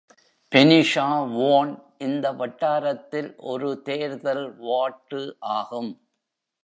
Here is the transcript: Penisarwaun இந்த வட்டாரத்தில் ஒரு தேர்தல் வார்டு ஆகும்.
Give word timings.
Penisarwaun 0.51 1.67
இந்த 1.97 2.31
வட்டாரத்தில் 2.31 3.29
ஒரு 3.43 3.69
தேர்தல் 3.81 4.55
வார்டு 4.59 5.21
ஆகும். 5.39 5.91